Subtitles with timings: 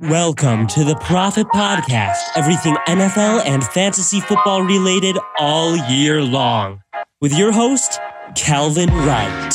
[0.00, 6.82] Welcome to the Profit Podcast, everything NFL and fantasy football related all year long,
[7.20, 8.00] with your host,
[8.34, 9.54] Calvin Wright.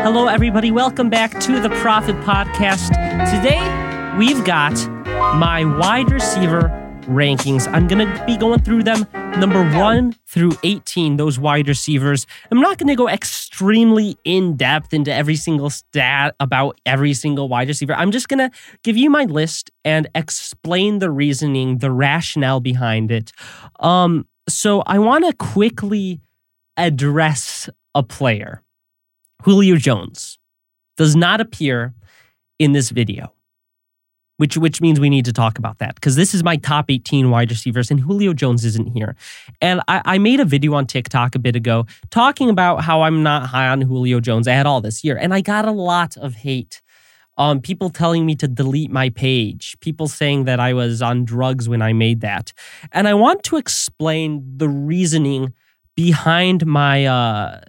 [0.00, 0.70] Hello, everybody.
[0.70, 2.88] Welcome back to the Profit Podcast.
[3.30, 4.72] Today, we've got
[5.36, 7.70] my wide receiver rankings.
[7.72, 9.06] I'm going to be going through them
[9.38, 12.26] number one through 18, those wide receivers.
[12.50, 17.48] I'm not going to go extremely in depth into every single stat about every single
[17.48, 17.94] wide receiver.
[17.94, 18.50] I'm just going to
[18.82, 23.32] give you my list and explain the reasoning, the rationale behind it.
[23.80, 26.20] Um, so I want to quickly
[26.76, 28.62] address a player.
[29.42, 30.38] Julio Jones
[30.96, 31.94] does not appear
[32.58, 33.32] in this video
[34.36, 37.30] which which means we need to talk about that because this is my top 18
[37.30, 39.14] wide receivers and Julio Jones isn't here.
[39.60, 43.22] And I, I, made a video on TikTok a bit ago talking about how I'm
[43.22, 46.34] not high on Julio Jones at all this year, and I got a lot of
[46.34, 46.82] hate.
[47.38, 51.66] Um, people telling me to delete my page, people saying that I was on drugs
[51.66, 52.52] when I made that,
[52.92, 55.54] and I want to explain the reasoning
[55.96, 57.60] behind my uh,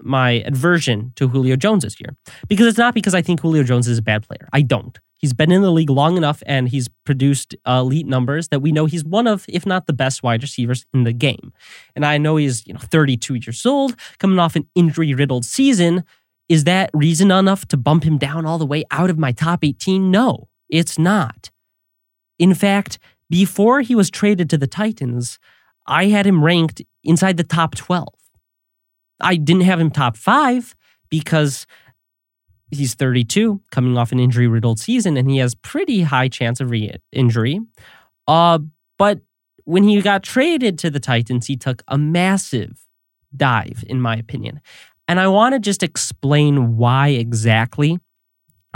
[0.00, 2.14] my aversion to Julio Jones this year
[2.48, 4.48] because it's not because I think Julio Jones is a bad player.
[4.52, 4.98] I don't.
[5.22, 8.86] He's been in the league long enough and he's produced elite numbers that we know
[8.86, 11.52] he's one of, if not the best wide receivers in the game.
[11.94, 16.02] And I know he's, you know, 32 years old, coming off an injury riddled season.
[16.48, 19.62] Is that reason enough to bump him down all the way out of my top
[19.62, 20.10] 18?
[20.10, 21.52] No, it's not.
[22.40, 22.98] In fact,
[23.30, 25.38] before he was traded to the Titans,
[25.86, 28.08] I had him ranked inside the top 12.
[29.20, 30.74] I didn't have him top five
[31.08, 31.66] because
[32.72, 36.70] he's 32, coming off an injury riddled season, and he has pretty high chance of
[36.70, 37.60] re-injury.
[38.26, 38.58] Uh,
[38.98, 39.20] but
[39.64, 42.80] when he got traded to the Titans, he took a massive
[43.36, 44.60] dive, in my opinion.
[45.06, 48.00] And I want to just explain why exactly,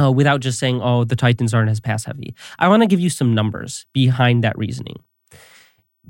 [0.00, 2.34] uh, without just saying, oh, the Titans aren't as pass heavy.
[2.58, 4.97] I want to give you some numbers behind that reasoning.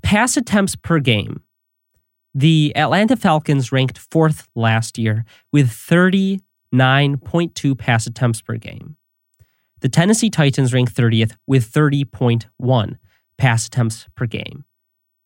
[0.02, 1.42] Pass attempts per game.
[2.34, 6.40] The Atlanta Falcons ranked fourth last year with 30
[6.76, 8.96] 9.2 pass attempts per game.
[9.80, 12.98] The Tennessee Titans rank 30th with 30.1
[13.38, 14.64] pass attempts per game.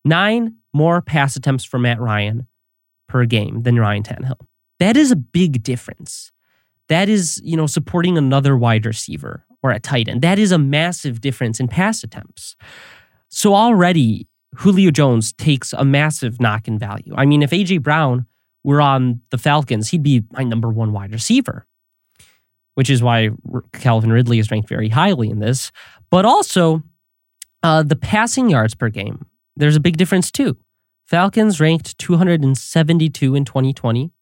[0.04, 2.46] Nine more pass attempts for Matt Ryan
[3.08, 4.46] per game than Ryan Tannehill.
[4.78, 6.32] That is a big difference.
[6.88, 10.22] That is, you know, supporting another wide receiver or a tight end.
[10.22, 12.56] That is a massive difference in pass attempts.
[13.28, 17.14] So already, Julio Jones takes a massive knock in value.
[17.16, 18.26] I mean, if AJ Brown
[18.62, 21.66] were on the Falcons, he'd be my number one wide receiver,
[22.74, 23.30] which is why
[23.72, 25.72] Calvin Ridley is ranked very highly in this.
[26.10, 26.82] But also,
[27.62, 29.26] uh, the passing yards per game,
[29.56, 30.56] there's a big difference too.
[31.06, 34.12] Falcons ranked 272 in 2020,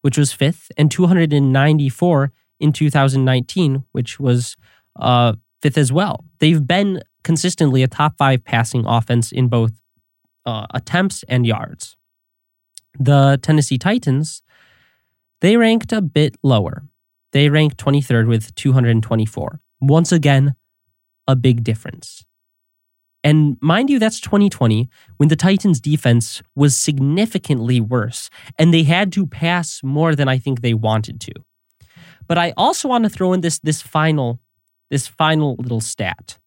[0.00, 4.56] which was fifth, and 294 in 2019, which was
[4.98, 6.24] uh, fifth as well.
[6.40, 9.72] They've been consistently a top five passing offense in both
[10.44, 11.96] uh, attempts and yards
[12.98, 14.42] the Tennessee Titans,
[15.40, 16.84] they ranked a bit lower.
[17.32, 19.60] They ranked 23rd with 224.
[19.80, 20.54] Once again,
[21.26, 22.24] a big difference.
[23.24, 29.12] And mind you, that's 2020 when the Titans' defense was significantly worse and they had
[29.12, 31.32] to pass more than I think they wanted to.
[32.26, 34.40] But I also want to throw in this, this final
[34.92, 36.38] this final little stat.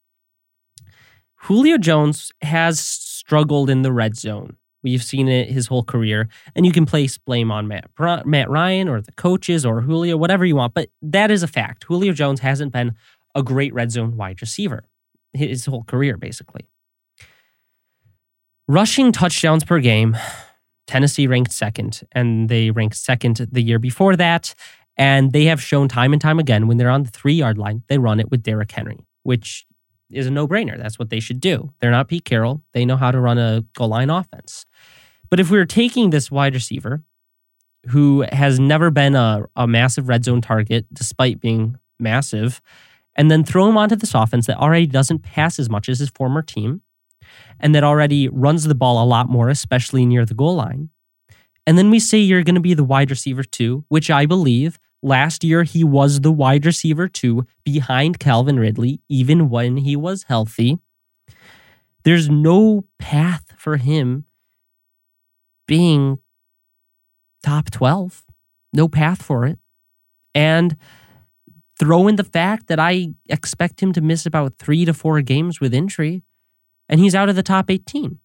[1.47, 6.63] Julio Jones has struggled in the red zone We've seen it his whole career, and
[6.63, 7.89] you can place blame on Matt
[8.23, 10.75] Matt Ryan or the coaches or Julio, whatever you want.
[10.75, 11.85] But that is a fact.
[11.85, 12.93] Julio Jones hasn't been
[13.33, 14.83] a great red zone wide receiver
[15.33, 16.67] his whole career, basically.
[18.67, 20.15] Rushing touchdowns per game,
[20.85, 24.53] Tennessee ranked second, and they ranked second the year before that.
[24.97, 27.81] And they have shown time and time again when they're on the three yard line,
[27.87, 29.65] they run it with Derrick Henry, which
[30.11, 30.77] is a no brainer.
[30.77, 31.73] That's what they should do.
[31.79, 32.61] They're not Pete Carroll.
[32.73, 34.65] They know how to run a goal line offense.
[35.29, 37.03] But if we are taking this wide receiver
[37.87, 42.61] who has never been a, a massive red zone target despite being massive,
[43.15, 46.09] and then throw him onto this offense that already doesn't pass as much as his
[46.09, 46.81] former team,
[47.59, 50.89] and that already runs the ball a lot more, especially near the goal line.
[51.67, 54.79] And then we say you're going to be the wide receiver too, which I believe
[55.05, 60.23] Last year, he was the wide receiver two behind Calvin Ridley, even when he was
[60.23, 60.79] healthy.
[62.03, 64.25] There's no path for him
[65.67, 66.17] being
[67.43, 68.23] top 12.
[68.73, 69.59] No path for it.
[70.33, 70.75] And
[71.79, 75.59] throw in the fact that I expect him to miss about three to four games
[75.59, 76.23] with injury,
[76.89, 78.17] and he's out of the top 18.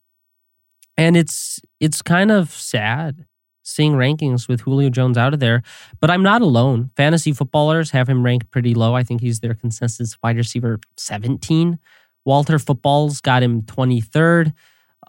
[0.96, 3.26] And it's it's kind of sad
[3.70, 5.62] seeing rankings with Julio Jones out of there.
[6.00, 6.90] But I'm not alone.
[6.96, 8.94] Fantasy footballers have him ranked pretty low.
[8.94, 11.78] I think he's their consensus wide receiver 17.
[12.24, 14.52] Walter Football's got him 23rd.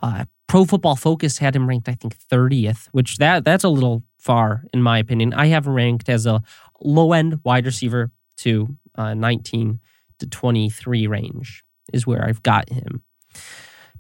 [0.02, 4.04] Uh, Pro Football Focus had him ranked, I think, 30th, which that that's a little
[4.18, 5.34] far in my opinion.
[5.34, 6.44] I have ranked as a
[6.82, 9.80] low end wide receiver to uh, 19
[10.20, 13.04] to 23 range is where I've got him.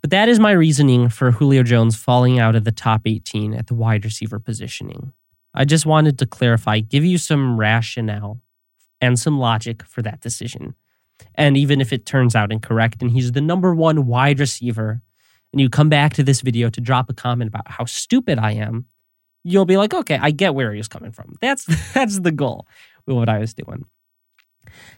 [0.01, 3.67] But that is my reasoning for Julio Jones falling out of the top 18 at
[3.67, 5.13] the wide receiver positioning.
[5.53, 8.41] I just wanted to clarify, give you some rationale
[8.99, 10.75] and some logic for that decision.
[11.35, 15.01] And even if it turns out incorrect and he's the number one wide receiver,
[15.51, 18.53] and you come back to this video to drop a comment about how stupid I
[18.53, 18.85] am,
[19.43, 21.35] you'll be like, okay, I get where he was coming from.
[21.41, 22.67] That's that's the goal
[23.05, 23.85] with what I was doing.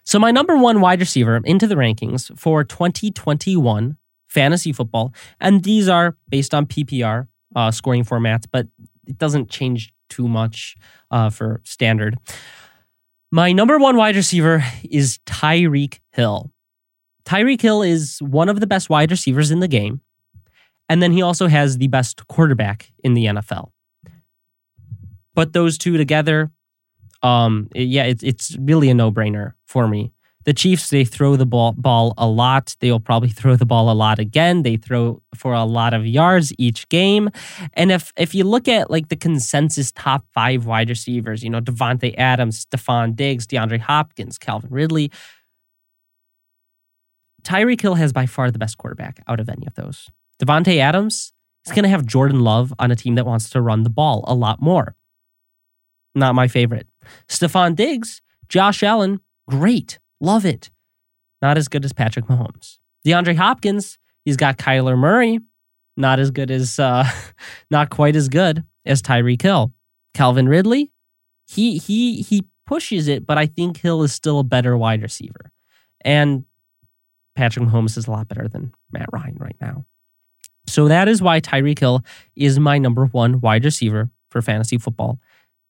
[0.04, 3.98] So my number one wide receiver into the rankings for 2021
[4.34, 8.68] fantasy football, and these are based on PPR uh, scoring formats, but
[9.08, 10.76] it doesn't change too much
[11.12, 12.18] uh, for standard.
[13.32, 16.52] My number one wide receiver is Tyreek Hill.
[17.26, 20.02] Tyreek Hill is one of the best wide receivers in the game.
[20.90, 23.72] And then he also has the best quarterback in the NFL.
[25.34, 26.52] But those two together,
[27.24, 30.12] um, yeah, it's it's really a no brainer for me.
[30.46, 32.76] The Chiefs, they throw the ball, ball a lot.
[32.80, 34.64] They'll probably throw the ball a lot again.
[34.64, 37.30] They throw for a lot of yards each game.
[37.74, 41.62] And if if you look at like the consensus top five wide receivers, you know,
[41.62, 45.12] Davante Adams, Stefon Diggs, DeAndre Hopkins, Calvin Ridley,
[47.44, 50.10] Tyreek Hill has by far the best quarterback out of any of those.
[50.42, 51.34] Davante Adams
[51.66, 54.24] is going to have Jordan Love on a team that wants to run the ball
[54.28, 54.96] a lot more.
[56.16, 56.88] Not my favorite.
[57.28, 60.00] Stefon Diggs, Josh Allen, great.
[60.24, 60.72] Love it.
[61.42, 62.80] Not as good as Patrick Mahomes.
[63.06, 65.40] DeAndre Hopkins, he's got Kyler Murray.
[65.98, 67.08] Not as good as, uh,
[67.70, 69.74] not quite as good as Tyreek Hill.
[70.14, 70.92] Calvin Ridley,
[71.48, 75.52] he he he pushes it, but I think Hill is still a better wide receiver.
[76.06, 76.46] And
[77.36, 79.86] Patrick Mahomes is a lot better than Matt Ryan right now.
[80.68, 82.06] So that is why Tyreek Hill
[82.36, 85.20] is my number one wide receiver for fantasy football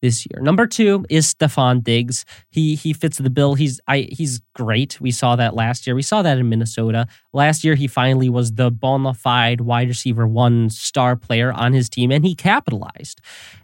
[0.04, 0.42] this year.
[0.42, 2.26] Number two is Stefon Diggs.
[2.50, 3.56] He he fits the bill.
[3.56, 5.00] He's I he's great.
[5.00, 5.96] We saw that last year.
[5.96, 7.08] We saw that in Minnesota.
[7.32, 11.90] Last year he finally was the bona fide wide receiver one star player on his
[11.90, 13.22] team and he capitalized.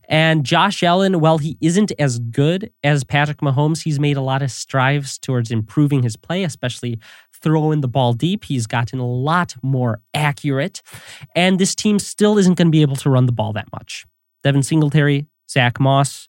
[0.08, 4.42] And Josh Allen, while he isn't as good as Patrick Mahomes, he's made a lot
[4.42, 7.00] of strives towards improving his play, especially
[7.34, 8.46] throwing the ball deep.
[8.46, 10.82] He's gotten a lot more accurate.
[11.36, 14.06] And this team still isn't going to be able to run the ball that much.
[14.42, 16.28] Devin Singletary, Zach Moss,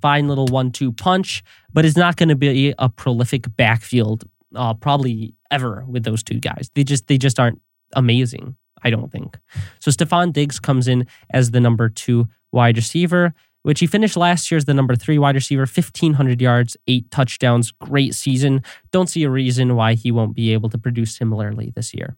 [0.00, 1.42] fine little one two punch,
[1.72, 4.24] but it's not going to be a prolific backfield
[4.54, 6.70] uh, probably ever with those two guys.
[6.74, 7.60] They just they just aren't
[7.94, 9.38] amazing, I don't think.
[9.78, 14.50] So Stefon Diggs comes in as the number two wide receiver, which he finished last
[14.50, 18.62] year as the number three wide receiver, 1,500 yards, eight touchdowns, great season.
[18.92, 22.16] Don't see a reason why he won't be able to produce similarly this year.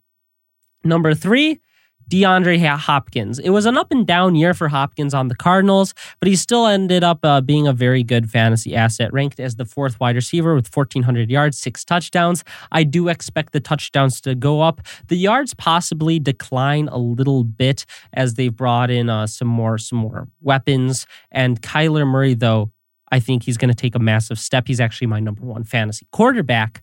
[0.85, 1.61] Number three,
[2.09, 3.39] DeAndre Hopkins.
[3.39, 6.67] It was an up and down year for Hopkins on the Cardinals, but he still
[6.67, 10.55] ended up uh, being a very good fantasy asset, ranked as the fourth wide receiver
[10.55, 12.45] with 1,400 yards, six touchdowns.
[12.73, 14.81] I do expect the touchdowns to go up.
[15.09, 19.99] The yards possibly decline a little bit as they've brought in uh, some more some
[19.99, 21.07] more weapons.
[21.31, 22.71] And Kyler Murray, though,
[23.11, 24.67] I think he's going to take a massive step.
[24.67, 26.83] He's actually my number one fantasy quarterback.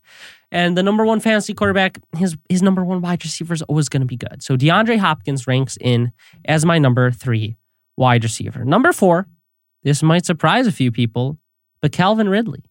[0.52, 4.00] And the number one fantasy quarterback, his his number one wide receiver is always going
[4.00, 4.42] to be good.
[4.42, 6.12] So DeAndre Hopkins ranks in
[6.44, 7.56] as my number three
[7.96, 8.64] wide receiver.
[8.64, 9.26] Number four,
[9.82, 11.38] this might surprise a few people,
[11.80, 12.64] but Calvin Ridley.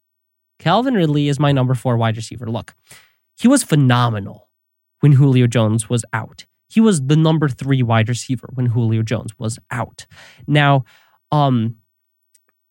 [0.60, 2.50] Calvin Ridley is my number four wide receiver.
[2.50, 2.76] Look,
[3.36, 4.50] he was phenomenal
[5.02, 6.46] when Julio Jones was out.
[6.68, 10.08] He was the number three wide receiver when Julio Jones was out.
[10.48, 10.86] Now,
[11.32, 11.76] um,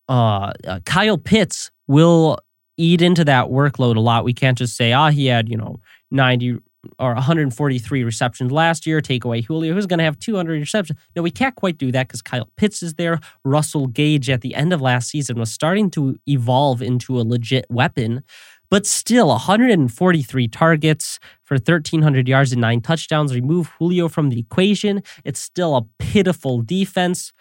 [0.09, 2.39] uh, uh, Kyle Pitts will
[2.77, 4.23] eat into that workload a lot.
[4.23, 5.79] We can't just say, ah, he had, you know,
[6.11, 6.59] 90
[6.99, 10.99] or 143 receptions last year, take away Julio, who's going to have 200 receptions.
[11.15, 13.19] No, we can't quite do that because Kyle Pitts is there.
[13.43, 17.65] Russell Gage at the end of last season was starting to evolve into a legit
[17.69, 18.23] weapon.
[18.69, 23.33] But still, 143 targets for 1,300 yards and nine touchdowns.
[23.33, 25.03] Remove Julio from the equation.
[25.23, 27.31] It's still a pitiful defense.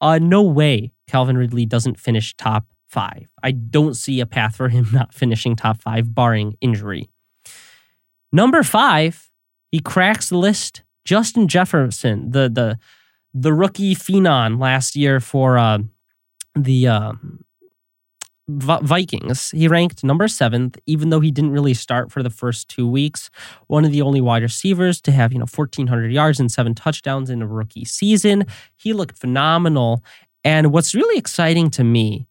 [0.00, 3.28] Uh, no way Calvin Ridley doesn't finish top five.
[3.42, 7.08] I don't see a path for him not finishing top five, barring injury.
[8.32, 9.30] Number five,
[9.70, 10.82] he cracks the list.
[11.04, 12.78] Justin Jefferson, the the
[13.32, 15.78] the rookie phenom last year for uh,
[16.54, 17.12] the uh,
[18.48, 19.50] Vikings.
[19.50, 23.30] He ranked number seventh, even though he didn't really start for the first two weeks.
[23.66, 27.30] One of the only wide receivers to have you know 1,400 yards and seven touchdowns
[27.30, 28.44] in a rookie season.
[28.76, 30.02] He looked phenomenal,
[30.44, 32.27] And what's really exciting to me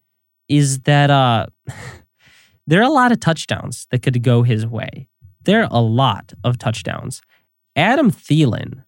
[0.50, 1.48] is that uh,
[2.68, 5.08] there are a lot of touchdowns that could go his way.
[5.44, 7.22] There are a lot of touchdowns.
[7.76, 8.84] Adam Thielen,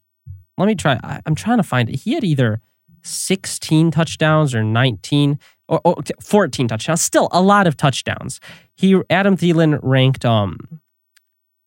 [0.58, 1.00] let me try.
[1.04, 2.02] I, I'm trying to find it.
[2.02, 2.60] He had either
[3.04, 7.02] 16 touchdowns or 19 or, or 14 touchdowns.
[7.02, 8.40] Still a lot of touchdowns.
[8.76, 10.58] He Adam Thielen ranked um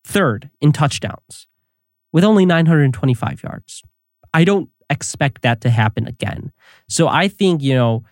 [0.05, 1.47] third in touchdowns
[2.13, 3.83] with only 925 yards.
[4.35, 6.53] I don't expect that to happen again.
[6.89, 8.05] So I think, you know,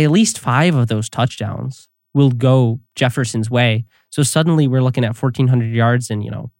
[0.00, 3.84] at least 5 of those touchdowns will go Jefferson's way.
[4.10, 6.50] So suddenly we're looking at 1400 yards and, you know,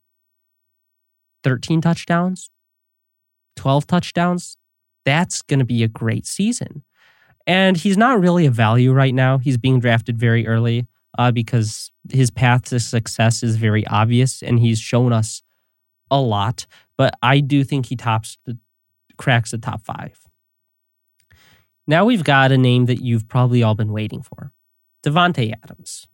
[1.42, 2.50] 13 touchdowns,
[3.56, 4.56] 12 touchdowns.
[5.04, 6.84] That's going to be a great season.
[7.46, 9.38] And he's not really a value right now.
[9.38, 10.86] He's being drafted very early
[11.18, 15.42] uh, because his path to success is very obvious and he's shown us
[16.10, 16.66] a lot.
[16.96, 18.58] But I do think he tops the
[19.16, 20.20] cracks the top five.
[21.90, 24.52] Now we've got a name that you've probably all been waiting for
[25.04, 26.06] Davante Adams.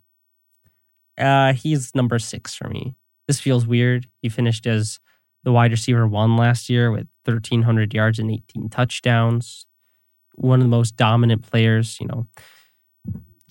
[1.19, 2.97] Uh, he's number six for me.
[3.29, 4.09] This feels weird.
[4.23, 5.01] He finished as
[5.45, 9.67] the wide receiver one last year with 1,300 yards and 18 touchdowns.
[10.37, 12.27] One of the most dominant players, you know,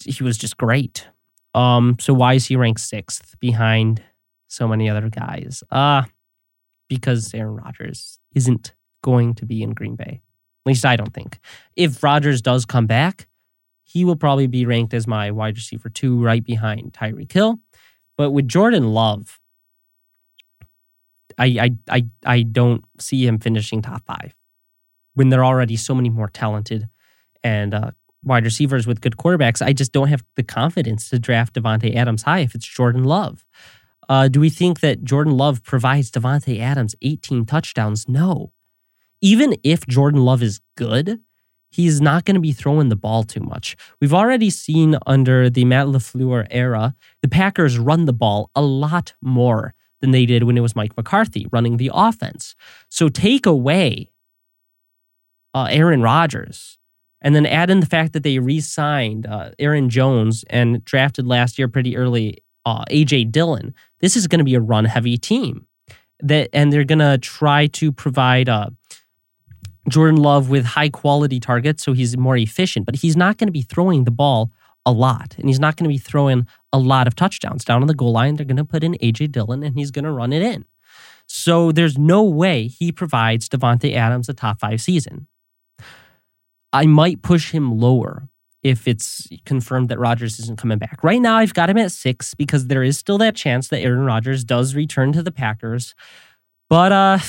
[0.04, 1.08] he was just great.
[1.54, 4.02] Um, so why is he ranked sixth behind
[4.48, 5.64] so many other guys?
[5.70, 6.06] Uh,
[6.90, 10.22] because Aaron Rodgers isn't going to be in Green Bay.
[10.66, 11.40] At least I don't think.
[11.76, 13.28] If Rodgers does come back,
[13.84, 17.60] he will probably be ranked as my wide receiver two, right behind Tyreek Hill.
[18.18, 19.40] But with Jordan Love,
[21.38, 24.36] I, I I I don't see him finishing top five
[25.14, 26.90] when there are already so many more talented
[27.44, 27.92] and uh,
[28.24, 29.62] wide receivers with good quarterbacks.
[29.66, 33.46] I just don't have the confidence to draft Davante Adams high if it's Jordan Love.
[34.10, 38.08] Uh, do we think that Jordan Love provides Davante Adams 18 touchdowns?
[38.08, 38.52] No.
[39.26, 41.20] Even if Jordan Love is good,
[41.72, 43.76] he's not going to be throwing the ball too much.
[44.00, 49.16] We've already seen under the Matt LaFleur era, the Packers run the ball a lot
[49.24, 52.54] more than they did when it was Mike McCarthy running the offense.
[52.90, 54.12] So take away
[55.56, 56.78] uh, Aaron Rodgers
[57.20, 61.26] and then add in the fact that they re signed uh, Aaron Jones and drafted
[61.26, 63.74] last year pretty early uh, AJ Dillon.
[64.02, 65.66] This is going to be a run heavy team.
[66.20, 68.70] That and they're going to try to provide uh,
[69.90, 73.52] Jordan Love with high quality targets so he's more efficient, but he's not going to
[73.54, 74.52] be throwing the ball
[74.86, 75.36] a lot.
[75.38, 77.66] And he's not going to be throwing a lot of touchdowns.
[77.66, 80.06] Down on the goal line, they're going to put in AJ Dillon and he's going
[80.06, 80.66] to run it in.
[81.28, 85.28] So there's no way he provides Davante Adams a top five season.
[86.72, 88.28] I might push him lower
[88.62, 91.04] if it's confirmed that Rodgers isn't coming back.
[91.04, 94.06] Right now, I've got him at six because there is still that chance that Aaron
[94.06, 95.96] Rodgers does return to the Packers.
[96.70, 97.20] But uh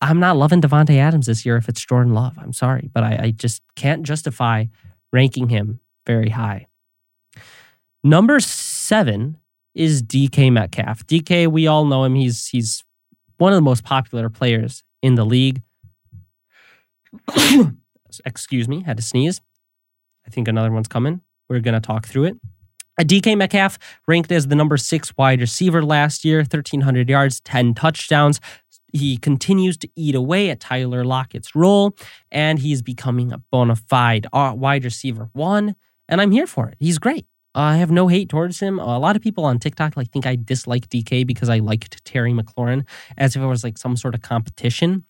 [0.00, 2.36] I'm not loving Davante Adams this year if it's Jordan Love.
[2.38, 4.66] I'm sorry, but I, I just can't justify
[5.12, 6.66] ranking him very high.
[8.04, 9.38] Number seven
[9.74, 11.06] is DK Metcalf.
[11.06, 12.14] DK, we all know him.
[12.14, 12.84] He's he's
[13.38, 15.62] one of the most popular players in the league.
[18.24, 19.40] Excuse me, had to sneeze.
[20.26, 21.22] I think another one's coming.
[21.48, 22.36] We're gonna talk through it.
[23.00, 23.78] DK Metcalf
[24.08, 28.40] ranked as the number six wide receiver last year, 1,300 yards, 10 touchdowns.
[28.92, 31.94] He continues to eat away at Tyler Lockett's role,
[32.30, 35.74] and he's becoming a bona fide uh, wide receiver one.
[36.08, 36.76] And I'm here for it.
[36.78, 37.26] He's great.
[37.54, 38.78] I have no hate towards him.
[38.78, 42.32] A lot of people on TikTok like think I dislike DK because I liked Terry
[42.32, 45.04] McLaurin as if it was like some sort of competition.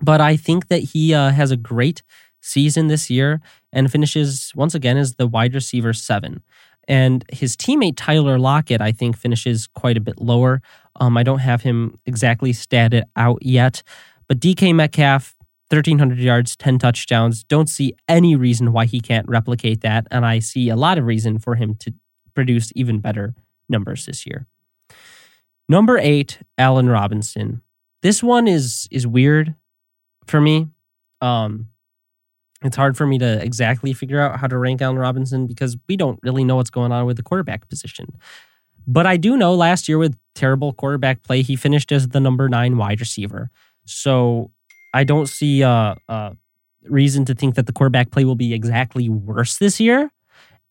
[0.00, 2.02] But I think that he uh, has a great
[2.40, 3.40] season this year
[3.72, 6.42] and finishes once again as the wide receiver seven.
[6.88, 10.60] And his teammate Tyler Lockett, I think, finishes quite a bit lower.
[10.96, 13.82] Um, I don't have him exactly statted out yet,
[14.28, 15.36] but DK Metcalf,
[15.68, 17.44] 1,300 yards, 10 touchdowns.
[17.44, 20.06] Don't see any reason why he can't replicate that.
[20.10, 21.94] And I see a lot of reason for him to
[22.34, 23.34] produce even better
[23.68, 24.46] numbers this year.
[25.68, 27.62] Number eight, Allen Robinson.
[28.02, 29.54] This one is is weird
[30.26, 30.68] for me.
[31.20, 31.68] Um,
[32.62, 35.96] it's hard for me to exactly figure out how to rank Allen Robinson because we
[35.96, 38.18] don't really know what's going on with the quarterback position.
[38.86, 42.48] But I do know last year with terrible quarterback play, he finished as the number
[42.48, 43.50] nine wide receiver.
[43.84, 44.50] So
[44.94, 46.36] I don't see a, a
[46.84, 50.10] reason to think that the quarterback play will be exactly worse this year.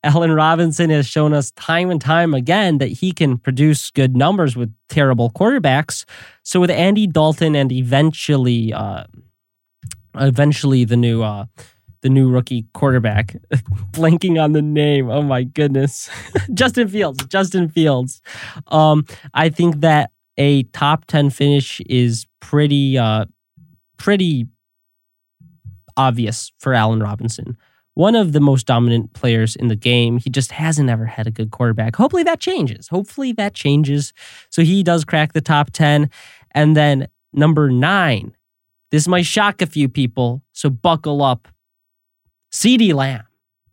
[0.01, 4.55] Allen Robinson has shown us time and time again that he can produce good numbers
[4.55, 6.05] with terrible quarterbacks.
[6.43, 9.03] So with Andy Dalton and eventually, uh,
[10.15, 11.45] eventually the new uh,
[12.01, 13.35] the new rookie quarterback.
[13.91, 15.09] Blanking on the name.
[15.09, 16.09] Oh my goodness.
[16.53, 17.25] Justin Fields.
[17.25, 18.21] Justin Fields.
[18.67, 23.25] Um, I think that a top 10 finish is pretty uh
[23.97, 24.47] pretty
[25.97, 27.57] obvious for Allen Robinson.
[27.93, 30.17] One of the most dominant players in the game.
[30.17, 31.97] He just hasn't ever had a good quarterback.
[31.97, 32.87] Hopefully that changes.
[32.87, 34.13] Hopefully that changes.
[34.49, 36.09] So he does crack the top 10.
[36.51, 38.35] And then number nine,
[38.91, 40.41] this might shock a few people.
[40.53, 41.49] So buckle up.
[42.51, 43.23] CeeDee Lamb.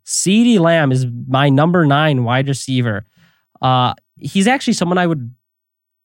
[0.05, 3.05] CeeDee Lamb is my number nine wide receiver.
[3.61, 5.33] Uh, he's actually someone I would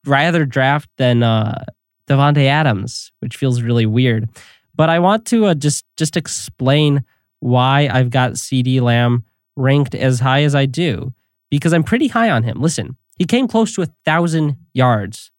[0.06, 1.64] rather draft than uh,
[2.08, 4.28] Davante Adams, which feels really weird.
[4.74, 7.04] But I want to uh, just just explain
[7.40, 9.24] why I've got CeeDee Lamb
[9.56, 11.12] ranked as high as I do
[11.50, 12.60] because I'm pretty high on him.
[12.60, 15.30] Listen, he came close to a thousand yards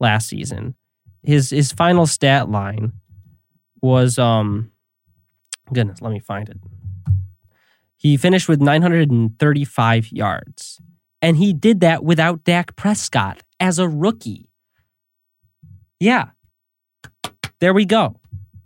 [0.00, 0.74] last season.
[1.22, 2.92] His his final stat line
[3.80, 4.72] was um
[5.72, 6.58] goodness, let me find it.
[8.00, 10.80] He finished with 935 yards.
[11.20, 14.48] And he did that without Dak Prescott as a rookie.
[16.00, 16.30] Yeah.
[17.60, 18.16] There we go.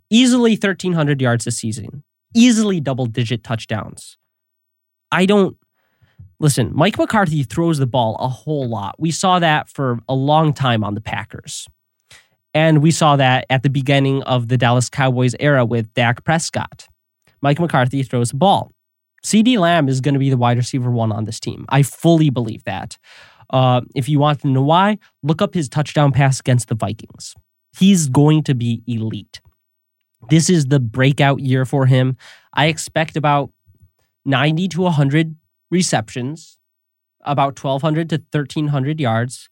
[0.08, 2.04] Easily 1,300 yards this season.
[2.32, 4.16] Easily double digit touchdowns.
[5.10, 5.56] I don't.
[6.38, 8.94] Listen, Mike McCarthy throws the ball a whole lot.
[9.00, 11.66] We saw that for a long time on the Packers.
[12.54, 16.86] And we saw that at the beginning of the Dallas Cowboys era with Dak Prescott.
[17.42, 18.70] Mike McCarthy throws the ball.
[19.24, 21.64] CeeDee Lamb is going to be the wide receiver one on this team.
[21.70, 22.98] I fully believe that.
[23.50, 27.34] Uh, if you want to know why, look up his touchdown pass against the Vikings.
[27.78, 29.40] He's going to be elite.
[30.28, 32.16] This is the breakout year for him.
[32.52, 33.50] I expect about
[34.24, 35.36] 90 to 100
[35.70, 36.58] receptions,
[37.22, 39.48] about 1,200 to 1,300 yards,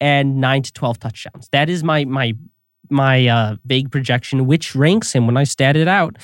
[0.00, 1.48] and 9 to 12 touchdowns.
[1.50, 2.34] That is my my
[2.90, 6.16] my uh, vague projection, which ranks him when I stat it out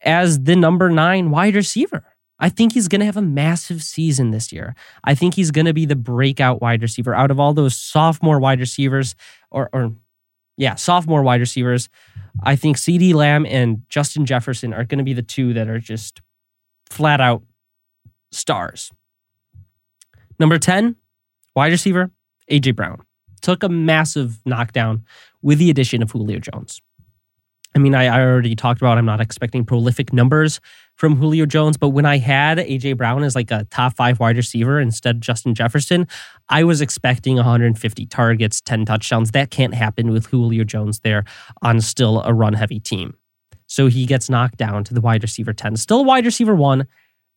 [0.00, 2.04] as the number nine wide receiver.
[2.38, 4.74] I think he's going to have a massive season this year.
[5.04, 8.38] I think he's going to be the breakout wide receiver out of all those sophomore
[8.38, 9.14] wide receivers,
[9.50, 9.94] or, or
[10.56, 11.88] yeah, sophomore wide receivers.
[12.42, 15.78] I think CeeDee Lamb and Justin Jefferson are going to be the two that are
[15.78, 16.20] just
[16.84, 17.42] flat out
[18.32, 18.90] stars.
[20.38, 20.96] Number 10,
[21.54, 22.10] wide receiver,
[22.50, 23.02] AJ Brown.
[23.40, 25.04] Took a massive knockdown
[25.40, 26.82] with the addition of Julio Jones.
[27.76, 30.62] I mean, I, I already talked about I'm not expecting prolific numbers
[30.94, 34.38] from Julio Jones, but when I had AJ Brown as like a top five wide
[34.38, 36.08] receiver instead of Justin Jefferson,
[36.48, 39.32] I was expecting 150 targets, 10 touchdowns.
[39.32, 41.24] That can't happen with Julio Jones there
[41.60, 43.14] on still a run heavy team.
[43.66, 45.76] So he gets knocked down to the wide receiver 10.
[45.76, 46.86] Still a wide receiver one,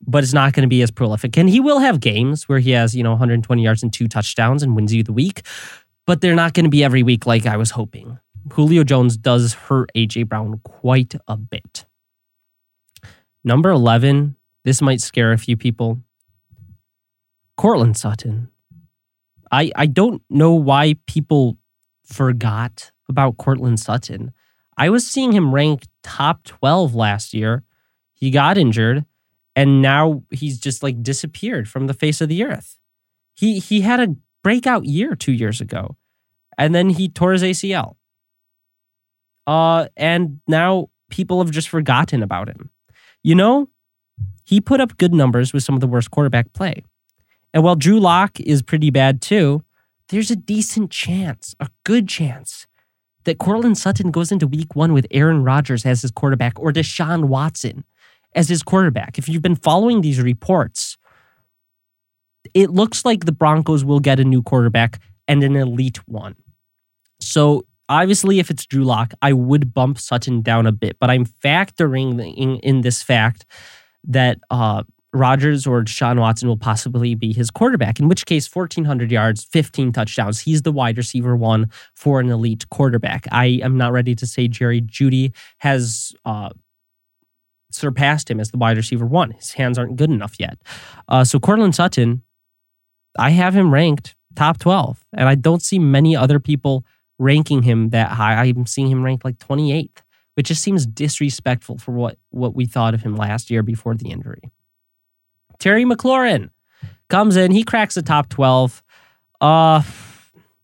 [0.07, 1.37] but it's not going to be as prolific.
[1.37, 4.63] And he will have games where he has, you know, 120 yards and two touchdowns
[4.63, 5.41] and wins you the week,
[6.07, 8.19] but they're not going to be every week like I was hoping.
[8.51, 11.85] Julio Jones does hurt AJ Brown quite a bit.
[13.43, 14.35] Number 11,
[14.65, 16.01] this might scare a few people.
[17.57, 18.49] Courtland Sutton.
[19.51, 21.57] I, I don't know why people
[22.05, 24.31] forgot about Courtland Sutton.
[24.77, 27.63] I was seeing him ranked top 12 last year.
[28.13, 29.05] He got injured
[29.55, 32.79] and now he's just like disappeared from the face of the earth.
[33.33, 35.97] He he had a breakout year 2 years ago
[36.57, 37.95] and then he tore his ACL.
[39.49, 42.69] Uh, and now people have just forgotten about him.
[43.23, 43.67] You know,
[44.43, 46.83] he put up good numbers with some of the worst quarterback play.
[47.51, 49.63] And while Drew Lock is pretty bad too,
[50.09, 52.67] there's a decent chance, a good chance,
[53.23, 57.25] that Courtland Sutton goes into week one with Aaron Rodgers as his quarterback or Deshaun
[57.25, 57.83] Watson
[58.35, 59.17] as his quarterback.
[59.17, 60.95] If you've been following these reports,
[62.53, 66.35] it looks like the Broncos will get a new quarterback and an elite one.
[67.19, 71.25] So obviously, if it's Drew Lock, I would bump Sutton down a bit, but I'm
[71.25, 73.45] factoring in, in this fact
[74.07, 79.11] that uh, Rodgers or Deshaun Watson will possibly be his quarterback, in which case, 1,400
[79.11, 80.39] yards, 15 touchdowns.
[80.39, 83.25] He's the wide receiver one for an elite quarterback.
[83.31, 86.13] I am not ready to say Jerry Jeudy has.
[86.25, 86.49] Uh,
[87.71, 89.29] surpassed him as the wide receiver one.
[89.29, 90.57] His hands aren't good enough yet.
[91.07, 92.23] Uh, so Courtland Sutton,
[93.17, 96.83] I have him ranked top 12, and I don't see many other people
[97.19, 98.41] ranking him that high.
[98.43, 99.97] I'm seeing him ranked like 28th,
[100.35, 104.09] which just seems disrespectful for what, what we thought of him last year before the
[104.09, 104.49] injury.
[105.59, 106.49] Terry McLaurin
[107.09, 107.51] comes in.
[107.51, 108.81] He cracks the top 12.
[109.41, 109.83] Uh,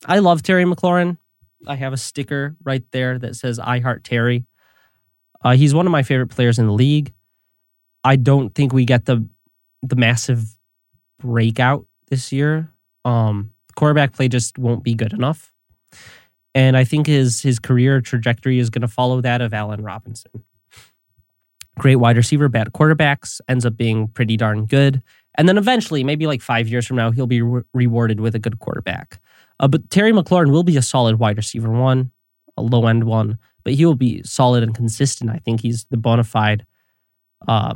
[0.05, 1.17] I love Terry McLaurin.
[1.67, 4.45] I have a sticker right there that says I heart Terry.
[5.43, 7.13] Uh, he's one of my favorite players in the league.
[8.03, 9.27] I don't think we get the
[9.81, 10.45] the massive
[11.19, 12.71] breakout this year.
[13.03, 15.53] Um, quarterback play just won't be good enough.
[16.55, 20.31] And I think his his career trajectory is going to follow that of Allen Robinson.
[21.77, 25.03] Great wide receiver, bad quarterbacks, ends up being pretty darn good.
[25.37, 28.39] And then eventually, maybe like five years from now, he'll be re- rewarded with a
[28.39, 29.19] good quarterback.
[29.59, 32.11] Uh, but Terry McLaurin will be a solid wide receiver one,
[32.55, 35.29] a low end one, but he will be solid and consistent.
[35.29, 36.65] I think he's the bona fide
[37.47, 37.75] uh,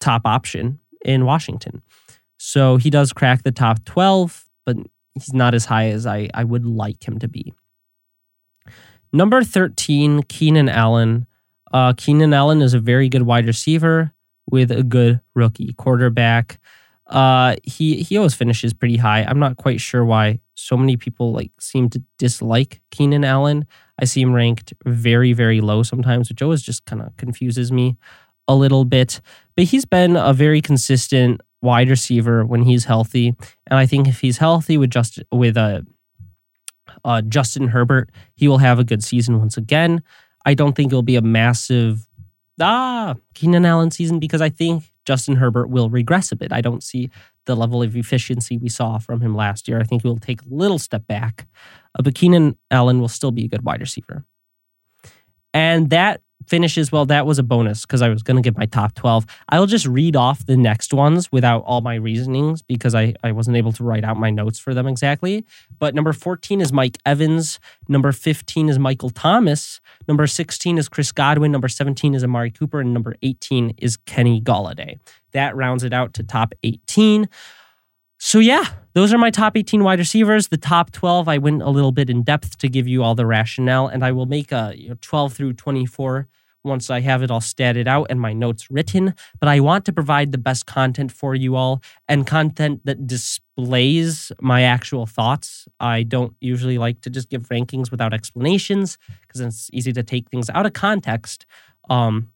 [0.00, 1.82] top option in Washington.
[2.38, 4.76] So he does crack the top 12, but
[5.14, 7.54] he's not as high as I, I would like him to be.
[9.12, 11.26] Number 13, Keenan Allen.
[11.72, 14.12] Uh, Keenan Allen is a very good wide receiver
[14.50, 16.60] with a good rookie quarterback.
[17.06, 19.22] Uh, he he always finishes pretty high.
[19.22, 23.66] I'm not quite sure why so many people like seem to dislike Keenan Allen.
[23.98, 27.96] I see him ranked very very low sometimes, which always just kind of confuses me
[28.46, 29.20] a little bit.
[29.56, 33.28] But he's been a very consistent wide receiver when he's healthy,
[33.66, 35.86] and I think if he's healthy with just with a
[37.04, 40.02] uh, Justin Herbert, he will have a good season once again.
[40.44, 42.06] I don't think it'll be a massive
[42.60, 46.52] ah Keenan Allen season because I think Justin Herbert will regress a bit.
[46.52, 47.10] I don't see
[47.46, 49.80] the level of efficiency we saw from him last year.
[49.80, 51.46] I think he will take a little step back,
[51.98, 54.24] uh, but Keenan Allen will still be a good wide receiver.
[55.54, 58.66] And that finishes, well, that was a bonus because I was going to give my
[58.66, 59.26] top 12.
[59.50, 63.56] I'll just read off the next ones without all my reasonings because I, I wasn't
[63.56, 65.44] able to write out my notes for them exactly.
[65.78, 67.60] But number 14 is Mike Evans.
[67.88, 69.80] Number 15 is Michael Thomas.
[70.06, 71.52] Number 16 is Chris Godwin.
[71.52, 72.80] Number 17 is Amari Cooper.
[72.80, 74.98] And number 18 is Kenny Golladay.
[75.32, 77.28] That rounds it out to top 18.
[78.18, 80.48] So, yeah, those are my top 18 wide receivers.
[80.48, 83.26] The top 12, I went a little bit in depth to give you all the
[83.26, 86.26] rationale, and I will make a you know, 12 through 24
[86.64, 89.14] once I have it all statted out and my notes written.
[89.38, 94.32] But I want to provide the best content for you all and content that displays
[94.40, 95.68] my actual thoughts.
[95.78, 100.28] I don't usually like to just give rankings without explanations because it's easy to take
[100.28, 101.46] things out of context.
[101.88, 102.28] Um,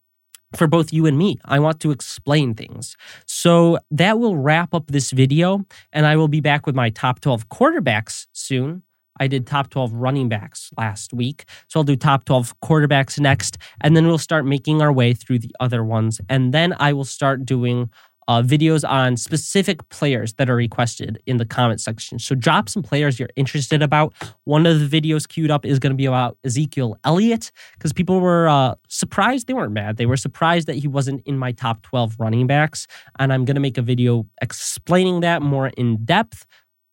[0.55, 1.38] for both you and me.
[1.45, 2.97] I want to explain things.
[3.27, 7.21] So that will wrap up this video, and I will be back with my top
[7.21, 8.83] 12 quarterbacks soon.
[9.21, 11.45] I did top 12 running backs last week.
[11.69, 15.41] So I'll do top 12 quarterbacks next, and then we'll start making our way through
[15.41, 16.21] the other ones.
[16.29, 17.91] And then I will start doing
[18.29, 22.19] uh, videos on specific players that are requested in the comment section.
[22.19, 24.15] So drop some players you're interested about.
[24.45, 28.21] One of the videos queued up is going to be about Ezekiel Elliott because people
[28.21, 29.47] were uh, surprised.
[29.47, 29.97] They weren't mad.
[29.97, 32.87] They were surprised that he wasn't in my top 12 running backs.
[33.19, 36.47] And I'm going to make a video explaining that more in depth.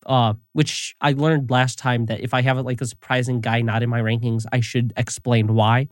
[0.06, 3.82] Uh, which I learned last time that if I have like a surprising guy not
[3.82, 5.88] in my rankings, I should explain why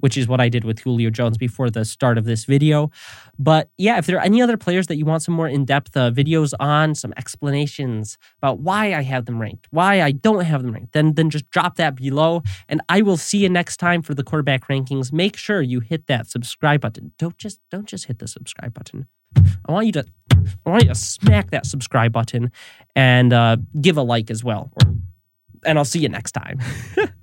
[0.00, 2.90] which is what I did with Julio Jones before the start of this video.
[3.38, 5.96] But yeah, if there are any other players that you want some more in depth
[5.96, 10.62] uh, videos on, some explanations about why I have them ranked, why I don't have
[10.62, 12.42] them ranked, then, then just drop that below.
[12.68, 15.12] And I will see you next time for the quarterback rankings.
[15.12, 17.12] Make sure you hit that subscribe button.
[17.18, 19.06] Don't just don't just hit the subscribe button.
[19.66, 20.04] I want you to
[20.64, 22.52] I want you to smack that subscribe button
[22.94, 24.72] and uh, give a like as well.
[25.64, 26.60] And I'll see you next time.